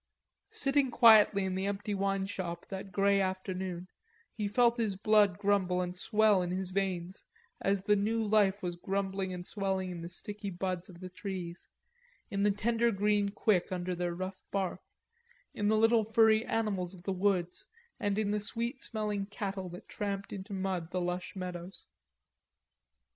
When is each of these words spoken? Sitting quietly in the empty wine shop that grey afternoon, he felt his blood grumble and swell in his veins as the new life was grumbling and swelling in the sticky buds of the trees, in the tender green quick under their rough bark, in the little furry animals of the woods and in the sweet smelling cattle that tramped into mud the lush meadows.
Sitting 0.49 0.89
quietly 0.89 1.45
in 1.45 1.53
the 1.53 1.67
empty 1.67 1.93
wine 1.93 2.25
shop 2.25 2.65
that 2.69 2.91
grey 2.91 3.21
afternoon, 3.21 3.87
he 4.33 4.47
felt 4.47 4.77
his 4.77 4.95
blood 4.95 5.37
grumble 5.37 5.79
and 5.79 5.95
swell 5.95 6.41
in 6.41 6.49
his 6.49 6.71
veins 6.71 7.27
as 7.61 7.83
the 7.83 7.95
new 7.95 8.25
life 8.25 8.63
was 8.63 8.75
grumbling 8.75 9.31
and 9.31 9.45
swelling 9.45 9.91
in 9.91 10.01
the 10.01 10.09
sticky 10.09 10.49
buds 10.49 10.89
of 10.89 11.01
the 11.01 11.09
trees, 11.09 11.67
in 12.31 12.41
the 12.41 12.49
tender 12.49 12.89
green 12.91 13.29
quick 13.29 13.71
under 13.71 13.93
their 13.93 14.15
rough 14.15 14.43
bark, 14.49 14.81
in 15.53 15.67
the 15.67 15.77
little 15.77 16.03
furry 16.03 16.43
animals 16.45 16.95
of 16.95 17.03
the 17.03 17.13
woods 17.13 17.67
and 17.99 18.17
in 18.17 18.31
the 18.31 18.39
sweet 18.39 18.81
smelling 18.81 19.27
cattle 19.27 19.69
that 19.69 19.87
tramped 19.87 20.33
into 20.33 20.51
mud 20.51 20.89
the 20.89 20.99
lush 20.99 21.35
meadows. 21.35 21.85